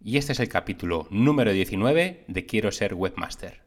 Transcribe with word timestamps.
y 0.00 0.16
este 0.16 0.32
es 0.32 0.40
el 0.40 0.48
capítulo 0.48 1.06
número 1.10 1.52
19 1.52 2.24
de 2.26 2.46
Quiero 2.46 2.72
ser 2.72 2.94
webmaster. 2.94 3.62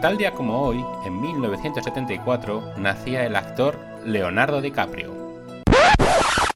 Tal 0.00 0.16
día 0.16 0.32
como 0.32 0.62
hoy, 0.62 0.82
en 1.04 1.20
1974, 1.20 2.78
nacía 2.78 3.26
el 3.26 3.36
actor 3.36 3.78
Leonardo 4.06 4.62
DiCaprio. 4.62 5.14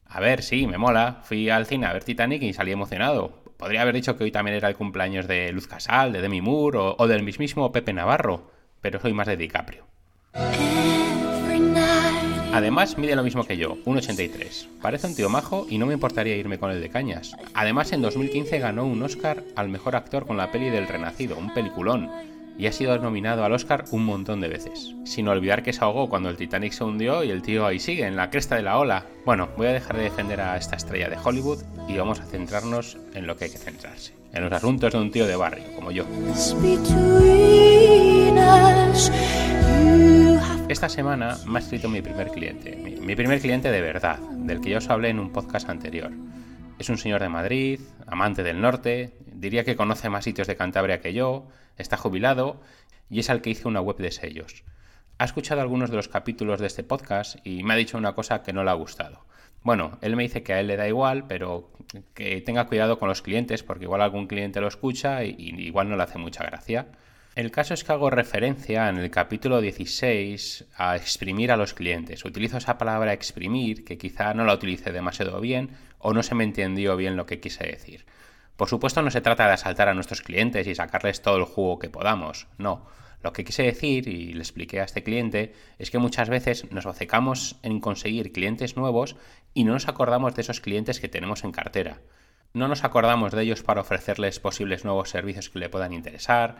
A 0.07 0.19
ver, 0.19 0.41
sí, 0.41 0.65
me 0.65 0.79
mola. 0.79 1.21
Fui 1.23 1.49
al 1.49 1.67
cine 1.67 1.85
a 1.85 1.93
ver 1.93 2.03
Titanic 2.03 2.41
y 2.41 2.53
salí 2.53 2.71
emocionado. 2.71 3.43
Podría 3.57 3.83
haber 3.83 3.93
dicho 3.93 4.17
que 4.17 4.23
hoy 4.23 4.31
también 4.31 4.57
era 4.57 4.67
el 4.67 4.75
cumpleaños 4.75 5.27
de 5.27 5.51
Luz 5.51 5.67
Casal, 5.67 6.11
de 6.11 6.21
Demi 6.21 6.41
Moore 6.41 6.77
o, 6.79 6.95
o 6.97 7.07
del 7.07 7.21
mismísimo 7.21 7.71
Pepe 7.71 7.93
Navarro, 7.93 8.49
pero 8.81 8.99
soy 8.99 9.13
más 9.13 9.27
de 9.27 9.37
DiCaprio. 9.37 9.85
Además, 12.55 12.97
mide 12.97 13.17
lo 13.17 13.23
mismo 13.23 13.43
que 13.43 13.57
yo, 13.57 13.75
1,83. 13.83 14.67
Parece 14.81 15.07
un 15.07 15.13
tío 15.13 15.27
majo 15.27 15.67
y 15.69 15.77
no 15.77 15.85
me 15.85 15.93
importaría 15.93 16.37
irme 16.37 16.57
con 16.57 16.71
él 16.71 16.79
de 16.79 16.87
cañas. 16.87 17.35
Además, 17.53 17.91
en 17.91 18.01
2015 18.01 18.59
ganó 18.59 18.85
un 18.85 19.03
Oscar 19.03 19.43
al 19.57 19.67
mejor 19.67 19.97
actor 19.97 20.25
con 20.25 20.37
la 20.37 20.53
peli 20.53 20.69
del 20.69 20.87
Renacido, 20.87 21.37
un 21.37 21.53
peliculón, 21.53 22.09
y 22.57 22.67
ha 22.67 22.71
sido 22.71 22.97
nominado 22.97 23.43
al 23.43 23.51
Oscar 23.51 23.83
un 23.91 24.05
montón 24.05 24.39
de 24.39 24.47
veces. 24.47 24.95
Sin 25.03 25.27
olvidar 25.27 25.63
que 25.63 25.73
se 25.73 25.83
ahogó 25.83 26.07
cuando 26.07 26.29
el 26.29 26.37
Titanic 26.37 26.71
se 26.71 26.85
hundió 26.85 27.25
y 27.25 27.29
el 27.29 27.41
tío 27.41 27.65
ahí 27.65 27.77
sigue, 27.77 28.07
en 28.07 28.15
la 28.15 28.29
cresta 28.29 28.55
de 28.55 28.63
la 28.63 28.79
ola. 28.79 29.05
Bueno, 29.25 29.49
voy 29.57 29.67
a 29.67 29.73
dejar 29.73 29.97
de 29.97 30.03
defender 30.03 30.39
a 30.39 30.55
esta 30.55 30.77
estrella 30.77 31.09
de 31.09 31.17
Hollywood 31.21 31.61
y 31.89 31.97
vamos 31.97 32.21
a 32.21 32.25
centrarnos 32.25 32.97
en 33.15 33.27
lo 33.27 33.35
que 33.35 33.43
hay 33.45 33.51
que 33.51 33.57
centrarse, 33.57 34.13
en 34.31 34.45
los 34.45 34.53
asuntos 34.53 34.93
de 34.93 34.99
un 34.99 35.11
tío 35.11 35.27
de 35.27 35.35
barrio, 35.35 35.65
como 35.75 35.91
yo. 35.91 36.05
Esta 40.85 40.97
semana 40.97 41.35
me 41.47 41.57
ha 41.57 41.61
escrito 41.63 41.89
mi 41.89 42.03
primer 42.03 42.27
cliente, 42.27 42.75
mi, 42.75 43.15
primer 43.15 43.41
cliente 43.41 43.71
de 43.71 43.81
verdad, 43.81 44.19
del 44.19 44.61
que 44.61 44.69
ya 44.69 44.77
os 44.77 44.87
hablé 44.87 45.09
en 45.09 45.17
un 45.17 45.33
podcast 45.33 45.67
anterior. 45.67 46.11
Es 46.77 46.89
un 46.89 46.99
señor 46.99 47.21
de 47.21 47.27
Madrid, 47.27 47.79
amante 48.05 48.43
del 48.43 48.61
norte, 48.61 49.17
diría 49.25 49.63
que 49.63 49.75
conoce 49.75 50.11
más 50.11 50.25
sitios 50.25 50.45
de 50.45 50.55
Cantabria 50.55 51.01
que 51.01 51.11
yo, 51.11 51.47
está 51.79 51.97
jubilado 51.97 52.61
y 53.09 53.19
es 53.19 53.31
al 53.31 53.41
que 53.41 53.49
hice 53.49 53.67
una 53.67 53.81
web 53.81 53.97
de 53.97 54.11
sellos. 54.11 54.63
Ha 55.17 55.25
escuchado 55.25 55.59
algunos 55.61 55.89
de 55.89 55.95
los 55.95 56.07
capítulos 56.07 56.59
de 56.59 56.67
este 56.67 56.83
podcast 56.83 57.37
y 57.43 57.63
me 57.63 57.73
ha 57.73 57.77
dicho 57.77 57.97
una 57.97 58.13
cosa 58.13 58.43
que 58.43 58.53
no 58.53 58.63
le 58.63 58.69
ha 58.69 58.75
gustado. 58.75 59.25
Bueno, 59.63 59.97
él 60.01 60.15
me 60.15 60.21
dice 60.21 60.43
que 60.43 60.53
a 60.53 60.59
él 60.59 60.67
le 60.67 60.77
da 60.77 60.87
igual, 60.87 61.25
pero 61.25 61.71
que 62.13 62.41
tenga 62.41 62.67
cuidado 62.67 62.99
con 62.99 63.09
los 63.09 63.23
clientes 63.23 63.63
porque 63.63 63.85
igual 63.85 64.03
algún 64.03 64.27
cliente 64.27 64.61
lo 64.61 64.67
escucha 64.67 65.23
y 65.23 65.35
igual 65.35 65.89
no 65.89 65.97
le 65.97 66.03
hace 66.03 66.19
mucha 66.19 66.43
gracia. 66.43 66.89
El 67.35 67.51
caso 67.51 67.73
es 67.73 67.83
que 67.83 67.91
hago 67.91 68.09
referencia 68.09 68.87
en 68.87 68.95
el 68.95 69.11
capítulo 69.11 69.59
16 69.59 70.67
a 70.77 70.95
exprimir 70.95 71.51
a 71.51 71.57
los 71.57 71.73
clientes. 71.73 72.23
Utilizo 72.23 72.57
esa 72.57 72.77
palabra 72.77 73.11
exprimir, 73.11 73.83
que 73.83 73.97
quizá 73.97 74.33
no 74.33 74.45
la 74.45 74.53
utilice 74.53 74.93
demasiado 74.93 75.41
bien 75.41 75.71
o 75.99 76.13
no 76.13 76.23
se 76.23 76.33
me 76.33 76.45
entendió 76.45 76.95
bien 76.95 77.17
lo 77.17 77.25
que 77.25 77.41
quise 77.41 77.65
decir. 77.65 78.05
Por 78.55 78.69
supuesto 78.69 79.01
no 79.01 79.11
se 79.11 79.19
trata 79.19 79.47
de 79.47 79.51
asaltar 79.51 79.89
a 79.89 79.93
nuestros 79.93 80.21
clientes 80.21 80.65
y 80.65 80.75
sacarles 80.75 81.21
todo 81.21 81.35
el 81.35 81.43
jugo 81.43 81.77
que 81.77 81.89
podamos, 81.89 82.47
no. 82.57 82.85
Lo 83.21 83.33
que 83.33 83.43
quise 83.43 83.63
decir, 83.63 84.07
y 84.07 84.31
le 84.31 84.39
expliqué 84.39 84.79
a 84.79 84.85
este 84.85 85.03
cliente, 85.03 85.51
es 85.77 85.91
que 85.91 85.99
muchas 85.99 86.29
veces 86.29 86.71
nos 86.71 86.85
obcecamos 86.85 87.57
en 87.63 87.81
conseguir 87.81 88.31
clientes 88.31 88.77
nuevos 88.77 89.17
y 89.53 89.65
no 89.65 89.73
nos 89.73 89.89
acordamos 89.89 90.35
de 90.35 90.41
esos 90.41 90.61
clientes 90.61 91.01
que 91.01 91.09
tenemos 91.09 91.43
en 91.43 91.51
cartera. 91.51 91.99
No 92.55 92.69
nos 92.69 92.85
acordamos 92.85 93.33
de 93.33 93.43
ellos 93.43 93.63
para 93.63 93.81
ofrecerles 93.81 94.39
posibles 94.39 94.85
nuevos 94.85 95.09
servicios 95.09 95.49
que 95.49 95.59
le 95.59 95.67
puedan 95.67 95.91
interesar, 95.91 96.55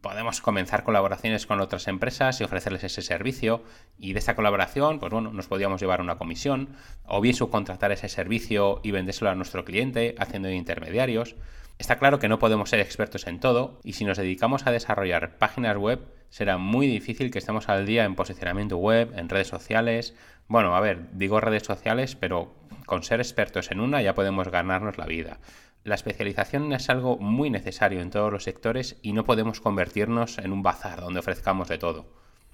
podemos 0.00 0.40
comenzar 0.40 0.82
colaboraciones 0.82 1.44
con 1.44 1.60
otras 1.60 1.88
empresas 1.88 2.40
y 2.40 2.44
ofrecerles 2.44 2.84
ese 2.84 3.02
servicio 3.02 3.62
y 3.98 4.14
de 4.14 4.18
esta 4.18 4.34
colaboración, 4.34 4.98
pues 4.98 5.12
bueno, 5.12 5.32
nos 5.32 5.46
podríamos 5.46 5.78
llevar 5.78 6.00
una 6.00 6.16
comisión 6.16 6.70
o 7.04 7.20
bien 7.20 7.34
subcontratar 7.34 7.92
ese 7.92 8.08
servicio 8.08 8.80
y 8.82 8.92
vendérselo 8.92 9.28
a 9.28 9.34
nuestro 9.34 9.66
cliente 9.66 10.14
haciendo 10.18 10.50
intermediarios. 10.50 11.36
Está 11.76 11.98
claro 11.98 12.18
que 12.18 12.28
no 12.28 12.38
podemos 12.38 12.70
ser 12.70 12.80
expertos 12.80 13.26
en 13.26 13.38
todo 13.38 13.78
y 13.84 13.92
si 13.92 14.06
nos 14.06 14.16
dedicamos 14.16 14.66
a 14.66 14.70
desarrollar 14.70 15.36
páginas 15.36 15.76
web 15.76 16.00
será 16.30 16.56
muy 16.56 16.86
difícil 16.86 17.30
que 17.30 17.40
estemos 17.40 17.68
al 17.68 17.84
día 17.84 18.06
en 18.06 18.14
posicionamiento 18.14 18.78
web, 18.78 19.12
en 19.14 19.28
redes 19.28 19.48
sociales. 19.48 20.14
Bueno, 20.48 20.74
a 20.76 20.80
ver, 20.80 21.10
digo 21.12 21.40
redes 21.40 21.64
sociales, 21.64 22.16
pero 22.16 22.54
con 22.86 23.02
ser 23.02 23.20
expertos 23.20 23.70
en 23.70 23.80
una 23.80 24.00
ya 24.00 24.14
podemos 24.14 24.48
ganarnos 24.48 24.96
la 24.96 25.06
vida. 25.06 25.38
La 25.84 25.94
especialización 25.94 26.72
es 26.72 26.88
algo 26.90 27.16
muy 27.18 27.50
necesario 27.50 28.00
en 28.00 28.10
todos 28.10 28.32
los 28.32 28.44
sectores 28.44 28.96
y 29.02 29.12
no 29.12 29.24
podemos 29.24 29.60
convertirnos 29.60 30.38
en 30.38 30.52
un 30.52 30.62
bazar 30.62 31.00
donde 31.00 31.20
ofrezcamos 31.20 31.68
de 31.68 31.78
todo. 31.78 32.06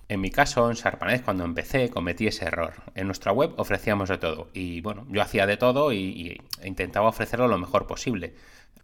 En 0.09 0.21
mi 0.21 0.31
caso, 0.31 0.69
en 0.69 0.77
Sharpanet, 0.77 1.25
cuando 1.25 1.45
empecé, 1.45 1.89
cometí 1.89 2.27
ese 2.27 2.45
error. 2.45 2.75
En 2.95 3.07
nuestra 3.07 3.33
web 3.33 3.55
ofrecíamos 3.57 4.11
de 4.11 4.19
todo. 4.19 4.51
Y 4.53 4.83
bueno, 4.83 5.07
yo 5.09 5.23
hacía 5.23 5.47
de 5.47 5.57
todo 5.57 5.95
y, 5.95 6.43
intentaba 6.63 7.09
ofrecerlo 7.09 7.49
lo 7.49 7.57
mejor 7.57 7.87
posible. 7.87 8.35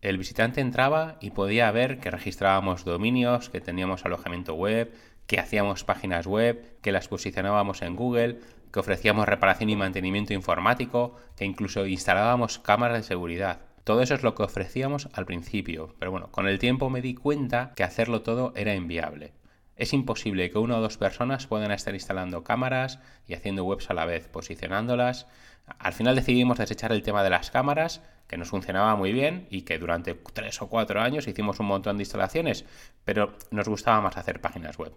El 0.00 0.16
visitante 0.16 0.62
entraba 0.62 1.18
y 1.20 1.32
podía 1.32 1.70
ver 1.70 1.98
que 1.98 2.10
registrábamos 2.10 2.86
dominios, 2.86 3.50
que 3.50 3.60
teníamos 3.60 4.06
alojamiento 4.06 4.54
web, 4.54 4.94
que 5.26 5.38
hacíamos 5.38 5.84
páginas 5.84 6.26
web, 6.26 6.78
que 6.80 6.92
las 6.92 7.08
posicionábamos 7.08 7.82
en 7.82 7.96
Google, 7.96 8.38
que 8.72 8.80
ofrecíamos 8.80 9.26
reparación 9.26 9.70
y 9.70 9.76
mantenimiento 9.76 10.34
informático, 10.34 11.16
que 11.36 11.44
incluso 11.44 11.86
instalábamos 11.86 12.58
cámaras 12.58 12.98
de 12.98 13.02
seguridad. 13.02 13.60
Todo 13.84 14.02
eso 14.02 14.14
es 14.14 14.22
lo 14.22 14.34
que 14.34 14.42
ofrecíamos 14.42 15.08
al 15.14 15.24
principio, 15.24 15.94
pero 15.98 16.10
bueno, 16.10 16.30
con 16.30 16.46
el 16.46 16.58
tiempo 16.58 16.90
me 16.90 17.00
di 17.00 17.14
cuenta 17.14 17.72
que 17.74 17.84
hacerlo 17.84 18.22
todo 18.22 18.52
era 18.54 18.74
inviable. 18.74 19.32
Es 19.76 19.92
imposible 19.92 20.50
que 20.50 20.58
una 20.58 20.76
o 20.76 20.80
dos 20.80 20.98
personas 20.98 21.46
puedan 21.46 21.70
estar 21.70 21.94
instalando 21.94 22.42
cámaras 22.42 22.98
y 23.26 23.34
haciendo 23.34 23.64
webs 23.64 23.88
a 23.90 23.94
la 23.94 24.04
vez, 24.04 24.28
posicionándolas. 24.28 25.26
Al 25.78 25.92
final 25.92 26.16
decidimos 26.16 26.58
desechar 26.58 26.92
el 26.92 27.02
tema 27.02 27.22
de 27.22 27.30
las 27.30 27.50
cámaras, 27.50 28.02
que 28.26 28.36
nos 28.36 28.50
funcionaba 28.50 28.94
muy 28.96 29.12
bien 29.12 29.46
y 29.50 29.62
que 29.62 29.78
durante 29.78 30.14
tres 30.14 30.60
o 30.60 30.68
cuatro 30.68 31.00
años 31.00 31.26
hicimos 31.28 31.60
un 31.60 31.66
montón 31.66 31.96
de 31.96 32.02
instalaciones, 32.02 32.64
pero 33.04 33.34
nos 33.50 33.68
gustaba 33.68 34.00
más 34.00 34.16
hacer 34.16 34.40
páginas 34.40 34.76
web. 34.78 34.92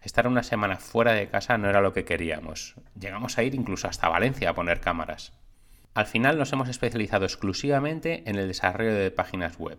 Estar 0.00 0.28
una 0.28 0.44
semana 0.44 0.76
fuera 0.76 1.12
de 1.12 1.28
casa 1.28 1.58
no 1.58 1.68
era 1.68 1.80
lo 1.80 1.92
que 1.92 2.04
queríamos. 2.04 2.76
Llegamos 2.98 3.36
a 3.36 3.42
ir 3.42 3.54
incluso 3.54 3.88
hasta 3.88 4.08
Valencia 4.08 4.50
a 4.50 4.54
poner 4.54 4.80
cámaras. 4.80 5.32
Al 5.92 6.06
final 6.06 6.38
nos 6.38 6.52
hemos 6.52 6.68
especializado 6.68 7.24
exclusivamente 7.24 8.22
en 8.26 8.36
el 8.36 8.46
desarrollo 8.46 8.94
de 8.94 9.10
páginas 9.10 9.58
web. 9.58 9.78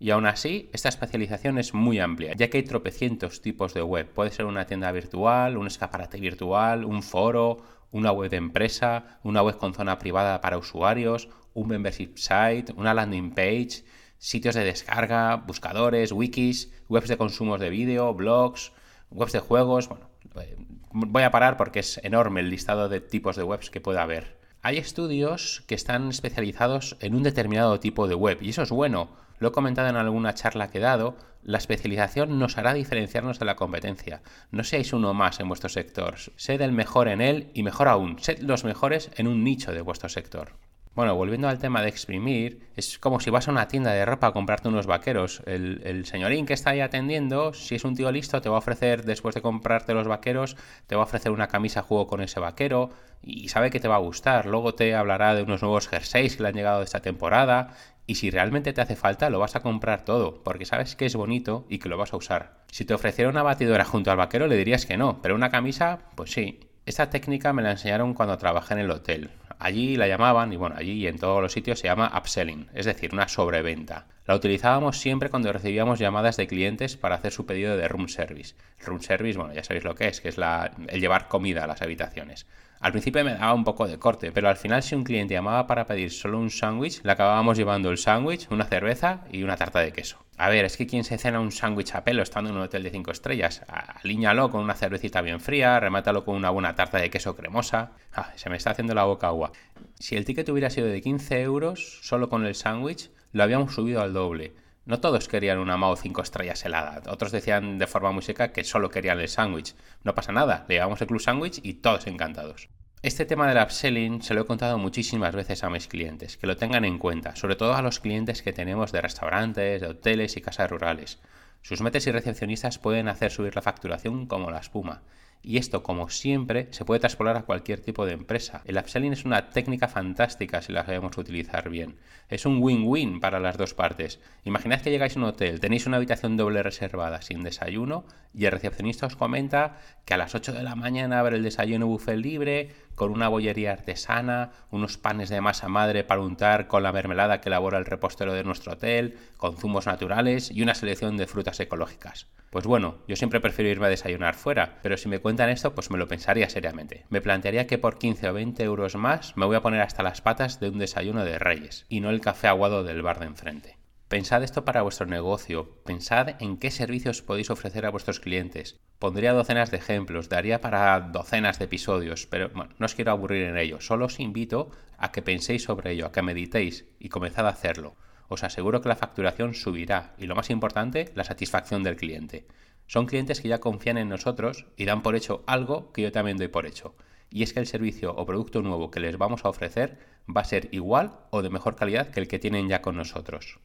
Y 0.00 0.10
aún 0.10 0.26
así, 0.26 0.70
esta 0.72 0.88
especialización 0.88 1.58
es 1.58 1.72
muy 1.72 2.00
amplia, 2.00 2.32
ya 2.34 2.50
que 2.50 2.56
hay 2.56 2.64
tropecientos 2.64 3.42
tipos 3.42 3.74
de 3.74 3.82
web. 3.82 4.08
Puede 4.08 4.32
ser 4.32 4.46
una 4.46 4.66
tienda 4.66 4.90
virtual, 4.90 5.56
un 5.56 5.68
escaparate 5.68 6.18
virtual, 6.18 6.84
un 6.84 7.02
foro, 7.02 7.58
una 7.92 8.10
web 8.10 8.30
de 8.30 8.38
empresa, 8.38 9.20
una 9.22 9.42
web 9.42 9.58
con 9.58 9.74
zona 9.74 9.98
privada 9.98 10.40
para 10.40 10.58
usuarios, 10.58 11.28
un 11.54 11.68
membership 11.68 12.16
site, 12.16 12.72
una 12.76 12.94
landing 12.94 13.30
page, 13.30 13.84
sitios 14.18 14.54
de 14.54 14.64
descarga, 14.64 15.36
buscadores, 15.36 16.10
wikis, 16.10 16.72
webs 16.88 17.08
de 17.08 17.16
consumos 17.16 17.60
de 17.60 17.70
vídeo, 17.70 18.12
blogs, 18.14 18.72
webs 19.10 19.32
de 19.32 19.40
juegos. 19.40 19.88
Bueno, 19.88 20.10
eh, 20.40 20.56
voy 20.92 21.22
a 21.22 21.30
parar 21.30 21.56
porque 21.56 21.80
es 21.80 22.00
enorme 22.02 22.40
el 22.40 22.50
listado 22.50 22.88
de 22.88 23.00
tipos 23.00 23.36
de 23.36 23.42
webs 23.42 23.70
que 23.70 23.80
puede 23.80 24.00
haber. 24.00 24.38
Hay 24.62 24.76
estudios 24.76 25.62
que 25.66 25.74
están 25.74 26.08
especializados 26.08 26.96
en 27.00 27.14
un 27.14 27.22
determinado 27.22 27.80
tipo 27.80 28.08
de 28.08 28.14
web 28.14 28.38
y 28.42 28.50
eso 28.50 28.62
es 28.62 28.70
bueno. 28.70 29.08
Lo 29.38 29.48
he 29.48 29.52
comentado 29.52 29.88
en 29.88 29.96
alguna 29.96 30.34
charla 30.34 30.70
que 30.70 30.78
he 30.78 30.82
dado, 30.82 31.16
la 31.42 31.56
especialización 31.56 32.38
nos 32.38 32.58
hará 32.58 32.74
diferenciarnos 32.74 33.38
de 33.38 33.46
la 33.46 33.56
competencia. 33.56 34.20
No 34.50 34.62
seáis 34.62 34.92
uno 34.92 35.14
más 35.14 35.40
en 35.40 35.48
vuestro 35.48 35.70
sector, 35.70 36.16
sed 36.36 36.60
el 36.60 36.72
mejor 36.72 37.08
en 37.08 37.22
él 37.22 37.50
y 37.54 37.62
mejor 37.62 37.88
aún, 37.88 38.18
sed 38.18 38.40
los 38.40 38.64
mejores 38.64 39.10
en 39.16 39.26
un 39.26 39.42
nicho 39.42 39.72
de 39.72 39.80
vuestro 39.80 40.10
sector. 40.10 40.52
Bueno, 41.00 41.14
volviendo 41.14 41.48
al 41.48 41.58
tema 41.58 41.80
de 41.80 41.88
exprimir, 41.88 42.68
es 42.76 42.98
como 42.98 43.20
si 43.20 43.30
vas 43.30 43.48
a 43.48 43.52
una 43.52 43.68
tienda 43.68 43.90
de 43.90 44.04
ropa 44.04 44.26
a 44.26 44.32
comprarte 44.32 44.68
unos 44.68 44.86
vaqueros. 44.86 45.42
El, 45.46 46.04
señorín 46.04 46.44
que 46.44 46.52
está 46.52 46.72
ahí 46.72 46.82
atendiendo, 46.82 47.54
si 47.54 47.74
es 47.74 47.84
un 47.84 47.96
tío 47.96 48.12
listo, 48.12 48.42
te 48.42 48.50
va 48.50 48.56
a 48.56 48.58
ofrecer, 48.58 49.06
después 49.06 49.34
de 49.34 49.40
comprarte 49.40 49.94
los 49.94 50.06
vaqueros, 50.06 50.58
te 50.86 50.96
va 50.96 51.00
a 51.00 51.04
ofrecer 51.04 51.32
una 51.32 51.48
camisa 51.48 51.80
juego 51.80 52.06
con 52.06 52.20
ese 52.20 52.38
vaquero 52.38 52.90
y 53.22 53.48
sabe 53.48 53.70
que 53.70 53.80
te 53.80 53.88
va 53.88 53.94
a 53.94 54.00
gustar. 54.00 54.44
Luego 54.44 54.74
te 54.74 54.94
hablará 54.94 55.34
de 55.34 55.42
unos 55.42 55.62
nuevos 55.62 55.88
jerseys 55.88 56.36
que 56.36 56.42
le 56.42 56.50
han 56.50 56.54
llegado 56.54 56.82
esta 56.82 57.00
temporada 57.00 57.68
y 58.06 58.16
si 58.16 58.28
realmente 58.28 58.74
te 58.74 58.82
hace 58.82 58.94
falta, 58.94 59.30
lo 59.30 59.38
vas 59.38 59.56
a 59.56 59.60
comprar 59.60 60.04
todo, 60.04 60.42
porque 60.44 60.66
sabes 60.66 60.96
que 60.96 61.06
es 61.06 61.16
bonito 61.16 61.64
y 61.70 61.78
que 61.78 61.88
lo 61.88 61.96
vas 61.96 62.12
a 62.12 62.18
usar. 62.18 62.58
Si 62.70 62.84
te 62.84 62.92
ofreciera 62.92 63.30
una 63.30 63.42
batidora 63.42 63.86
junto 63.86 64.10
al 64.10 64.18
vaquero, 64.18 64.48
le 64.48 64.56
dirías 64.58 64.84
que 64.84 64.98
no, 64.98 65.22
pero 65.22 65.34
una 65.34 65.48
camisa, 65.48 66.00
pues 66.14 66.32
sí. 66.32 66.60
Esta 66.84 67.08
técnica 67.08 67.54
me 67.54 67.62
la 67.62 67.70
enseñaron 67.70 68.12
cuando 68.12 68.36
trabajé 68.36 68.74
en 68.74 68.80
el 68.80 68.90
hotel 68.90 69.30
allí 69.60 69.96
la 69.96 70.08
llamaban, 70.08 70.52
y 70.52 70.56
bueno, 70.56 70.74
allí 70.76 70.92
y 70.92 71.06
en 71.06 71.18
todos 71.18 71.40
los 71.40 71.52
sitios 71.52 71.78
se 71.78 71.86
llama 71.86 72.12
upselling, 72.16 72.68
es 72.74 72.86
decir, 72.86 73.10
una 73.12 73.28
sobreventa. 73.28 74.06
La 74.26 74.34
utilizábamos 74.34 74.98
siempre 74.98 75.28
cuando 75.28 75.52
recibíamos 75.52 75.98
llamadas 75.98 76.36
de 76.36 76.46
clientes 76.46 76.96
para 76.96 77.14
hacer 77.14 77.32
su 77.32 77.46
pedido 77.46 77.76
de 77.76 77.86
room 77.86 78.08
service. 78.08 78.54
room 78.84 79.00
service, 79.00 79.38
bueno, 79.38 79.52
ya 79.52 79.62
sabéis 79.62 79.84
lo 79.84 79.94
que 79.94 80.08
es, 80.08 80.20
que 80.20 80.30
es 80.30 80.38
el 80.38 81.00
llevar 81.00 81.28
comida 81.28 81.64
a 81.64 81.66
las 81.66 81.82
habitaciones. 81.82 82.46
Al 82.80 82.92
principio 82.92 83.22
me 83.22 83.34
daba 83.34 83.52
un 83.52 83.62
poco 83.62 83.86
de 83.86 83.98
corte, 83.98 84.32
pero 84.32 84.48
al 84.48 84.56
final 84.56 84.82
si 84.82 84.94
un 84.94 85.04
cliente 85.04 85.34
llamaba 85.34 85.66
para 85.66 85.86
pedir 85.86 86.10
solo 86.10 86.38
un 86.38 86.48
sándwich, 86.48 87.02
le 87.04 87.12
acabábamos 87.12 87.58
llevando 87.58 87.90
el 87.90 87.98
sándwich, 87.98 88.48
una 88.50 88.64
cerveza 88.64 89.26
y 89.30 89.42
una 89.42 89.58
tarta 89.58 89.80
de 89.80 89.92
queso. 89.92 90.16
A 90.38 90.48
ver, 90.48 90.64
es 90.64 90.78
que 90.78 90.86
quien 90.86 91.04
se 91.04 91.18
cena 91.18 91.40
un 91.40 91.52
sándwich 91.52 91.94
a 91.94 92.04
pelo 92.04 92.22
estando 92.22 92.48
en 92.48 92.56
un 92.56 92.62
hotel 92.62 92.82
de 92.82 92.90
5 92.90 93.10
estrellas, 93.10 93.62
alíñalo 93.68 94.50
con 94.50 94.62
una 94.62 94.74
cervecita 94.74 95.20
bien 95.20 95.40
fría, 95.40 95.78
remátalo 95.78 96.24
con 96.24 96.36
una 96.36 96.48
buena 96.48 96.74
tarta 96.74 96.96
de 96.96 97.10
queso 97.10 97.36
cremosa. 97.36 97.92
Ah, 98.14 98.32
se 98.36 98.48
me 98.48 98.56
está 98.56 98.70
haciendo 98.70 98.94
la 98.94 99.04
boca 99.04 99.26
agua. 99.26 99.52
Si 99.98 100.16
el 100.16 100.24
ticket 100.24 100.48
hubiera 100.48 100.70
sido 100.70 100.86
de 100.86 101.02
15 101.02 101.42
euros, 101.42 101.98
solo 102.00 102.30
con 102.30 102.46
el 102.46 102.54
sándwich, 102.54 103.10
lo 103.32 103.42
habíamos 103.42 103.74
subido 103.74 104.00
al 104.00 104.14
doble. 104.14 104.54
No 104.90 104.98
todos 104.98 105.28
querían 105.28 105.60
una 105.60 105.76
Mao 105.76 105.94
5 105.94 106.20
estrellas 106.20 106.64
helada. 106.64 107.00
Otros 107.06 107.30
decían 107.30 107.78
de 107.78 107.86
forma 107.86 108.10
muy 108.10 108.22
seca 108.22 108.50
que 108.50 108.64
solo 108.64 108.90
querían 108.90 109.20
el 109.20 109.28
sándwich. 109.28 109.76
No 110.02 110.16
pasa 110.16 110.32
nada, 110.32 110.64
le 110.66 110.74
llevamos 110.74 111.00
el 111.00 111.06
club 111.06 111.20
sándwich 111.20 111.60
y 111.62 111.74
todos 111.74 112.08
encantados. 112.08 112.68
Este 113.00 113.24
tema 113.24 113.46
del 113.46 113.62
upselling 113.62 114.20
se 114.20 114.34
lo 114.34 114.40
he 114.40 114.46
contado 114.46 114.78
muchísimas 114.78 115.32
veces 115.32 115.62
a 115.62 115.70
mis 115.70 115.86
clientes, 115.86 116.36
que 116.36 116.48
lo 116.48 116.56
tengan 116.56 116.84
en 116.84 116.98
cuenta, 116.98 117.36
sobre 117.36 117.54
todo 117.54 117.76
a 117.76 117.82
los 117.82 118.00
clientes 118.00 118.42
que 118.42 118.52
tenemos 118.52 118.90
de 118.90 119.00
restaurantes, 119.00 119.80
de 119.80 119.86
hoteles 119.86 120.36
y 120.36 120.40
casas 120.40 120.68
rurales. 120.68 121.20
Sus 121.62 121.82
metes 121.82 122.08
y 122.08 122.10
recepcionistas 122.10 122.80
pueden 122.80 123.06
hacer 123.06 123.30
subir 123.30 123.54
la 123.54 123.62
facturación 123.62 124.26
como 124.26 124.50
la 124.50 124.58
espuma. 124.58 125.02
Y 125.42 125.56
esto, 125.56 125.82
como 125.82 126.10
siempre, 126.10 126.68
se 126.70 126.84
puede 126.84 127.00
traspolar 127.00 127.36
a 127.36 127.42
cualquier 127.42 127.80
tipo 127.80 128.04
de 128.04 128.12
empresa. 128.12 128.60
El 128.66 128.76
upselling 128.76 129.14
es 129.14 129.24
una 129.24 129.48
técnica 129.50 129.88
fantástica 129.88 130.60
si 130.60 130.72
la 130.72 130.84
sabemos 130.84 131.16
utilizar 131.16 131.70
bien. 131.70 131.96
Es 132.28 132.44
un 132.44 132.58
win-win 132.62 133.20
para 133.20 133.40
las 133.40 133.56
dos 133.56 133.72
partes. 133.72 134.20
Imaginad 134.44 134.82
que 134.82 134.90
llegáis 134.90 135.16
a 135.16 135.18
un 135.18 135.24
hotel, 135.24 135.58
tenéis 135.58 135.86
una 135.86 135.96
habitación 135.96 136.36
doble 136.36 136.62
reservada 136.62 137.22
sin 137.22 137.42
desayuno 137.42 138.04
y 138.34 138.44
el 138.44 138.52
recepcionista 138.52 139.06
os 139.06 139.16
comenta 139.16 139.78
que 140.04 140.14
a 140.14 140.18
las 140.18 140.34
8 140.34 140.52
de 140.52 140.62
la 140.62 140.76
mañana 140.76 141.20
abre 141.20 141.36
el 141.36 141.42
desayuno 141.42 141.86
buffet 141.86 142.18
libre, 142.18 142.70
con 142.94 143.10
una 143.10 143.28
bollería 143.28 143.72
artesana, 143.72 144.52
unos 144.70 144.98
panes 144.98 145.28
de 145.28 145.40
masa 145.40 145.68
madre 145.68 146.04
para 146.04 146.20
untar 146.20 146.66
con 146.66 146.82
la 146.82 146.92
mermelada 146.92 147.40
que 147.40 147.48
elabora 147.48 147.78
el 147.78 147.86
repostero 147.86 148.34
de 148.34 148.44
nuestro 148.44 148.72
hotel, 148.72 149.18
con 149.36 149.56
zumos 149.56 149.86
naturales 149.86 150.50
y 150.50 150.62
una 150.62 150.74
selección 150.74 151.16
de 151.16 151.26
frutas 151.26 151.60
ecológicas. 151.60 152.26
Pues 152.50 152.66
bueno, 152.66 152.98
yo 153.06 153.14
siempre 153.14 153.40
prefiero 153.40 153.70
irme 153.70 153.86
a 153.86 153.90
desayunar 153.90 154.34
fuera, 154.34 154.78
pero 154.82 154.96
si 154.96 155.08
me 155.08 155.20
cuentan 155.20 155.50
esto, 155.50 155.72
pues 155.74 155.90
me 155.90 155.98
lo 155.98 156.08
pensaría 156.08 156.50
seriamente. 156.50 157.06
Me 157.08 157.20
plantearía 157.20 157.68
que 157.68 157.78
por 157.78 157.96
15 157.96 158.28
o 158.28 158.32
20 158.32 158.62
euros 158.64 158.96
más 158.96 159.36
me 159.36 159.46
voy 159.46 159.56
a 159.56 159.62
poner 159.62 159.80
hasta 159.80 160.02
las 160.02 160.20
patas 160.20 160.58
de 160.58 160.68
un 160.68 160.78
desayuno 160.78 161.24
de 161.24 161.38
reyes, 161.38 161.86
y 161.88 162.00
no 162.00 162.10
el 162.10 162.20
café 162.20 162.48
aguado 162.48 162.82
del 162.82 163.02
bar 163.02 163.20
de 163.20 163.26
enfrente. 163.26 163.79
Pensad 164.10 164.42
esto 164.42 164.64
para 164.64 164.82
vuestro 164.82 165.06
negocio, 165.06 165.70
pensad 165.84 166.42
en 166.42 166.56
qué 166.56 166.72
servicios 166.72 167.22
podéis 167.22 167.48
ofrecer 167.48 167.86
a 167.86 167.90
vuestros 167.90 168.18
clientes. 168.18 168.76
Pondría 168.98 169.32
docenas 169.32 169.70
de 169.70 169.76
ejemplos, 169.76 170.28
daría 170.28 170.60
para 170.60 170.98
docenas 170.98 171.60
de 171.60 171.66
episodios, 171.66 172.26
pero 172.26 172.50
no 172.52 172.86
os 172.86 172.96
quiero 172.96 173.12
aburrir 173.12 173.44
en 173.44 173.56
ello, 173.56 173.80
solo 173.80 174.06
os 174.06 174.18
invito 174.18 174.72
a 174.98 175.12
que 175.12 175.22
penséis 175.22 175.62
sobre 175.62 175.92
ello, 175.92 176.06
a 176.06 176.10
que 176.10 176.22
meditéis 176.22 176.86
y 176.98 177.08
comenzad 177.08 177.46
a 177.46 177.50
hacerlo. 177.50 177.94
Os 178.26 178.42
aseguro 178.42 178.80
que 178.80 178.88
la 178.88 178.96
facturación 178.96 179.54
subirá 179.54 180.16
y 180.18 180.26
lo 180.26 180.34
más 180.34 180.50
importante, 180.50 181.12
la 181.14 181.22
satisfacción 181.22 181.84
del 181.84 181.94
cliente. 181.94 182.48
Son 182.88 183.06
clientes 183.06 183.40
que 183.40 183.46
ya 183.46 183.60
confían 183.60 183.96
en 183.96 184.08
nosotros 184.08 184.66
y 184.76 184.86
dan 184.86 185.04
por 185.04 185.14
hecho 185.14 185.44
algo 185.46 185.92
que 185.92 186.02
yo 186.02 186.10
también 186.10 186.36
doy 186.36 186.48
por 186.48 186.66
hecho. 186.66 186.96
Y 187.30 187.44
es 187.44 187.52
que 187.52 187.60
el 187.60 187.68
servicio 187.68 188.12
o 188.16 188.26
producto 188.26 188.60
nuevo 188.60 188.90
que 188.90 188.98
les 188.98 189.16
vamos 189.18 189.44
a 189.44 189.50
ofrecer 189.50 190.00
va 190.26 190.40
a 190.40 190.44
ser 190.44 190.68
igual 190.72 191.20
o 191.30 191.42
de 191.42 191.50
mejor 191.50 191.76
calidad 191.76 192.10
que 192.10 192.18
el 192.18 192.26
que 192.26 192.40
tienen 192.40 192.68
ya 192.68 192.82
con 192.82 192.96
nosotros. 192.96 193.60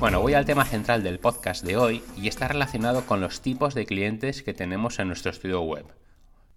Bueno, 0.00 0.20
voy 0.20 0.34
al 0.34 0.44
tema 0.44 0.64
central 0.64 1.02
del 1.02 1.18
podcast 1.18 1.64
de 1.64 1.76
hoy 1.76 2.04
y 2.16 2.28
está 2.28 2.46
relacionado 2.46 3.04
con 3.04 3.20
los 3.20 3.40
tipos 3.40 3.74
de 3.74 3.84
clientes 3.84 4.44
que 4.44 4.54
tenemos 4.54 5.00
en 5.00 5.08
nuestro 5.08 5.32
estudio 5.32 5.62
web. 5.62 5.86